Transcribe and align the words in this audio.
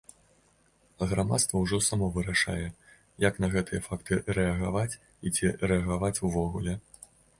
А 1.05 1.07
грамадства 1.11 1.55
ўжо 1.63 1.77
само 1.87 2.07
вырашае, 2.15 2.65
як 3.27 3.37
на 3.45 3.49
гэтыя 3.57 3.83
факты 3.91 4.19
рэагаваць, 4.39 4.99
і 5.25 5.37
ці 5.37 5.55
рэагаваць 5.73 6.15
увогуле. 6.31 6.73